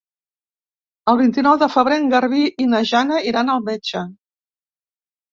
[1.11, 4.03] El vint-i-nou de febrer en Garbí i na Jana iran al metge.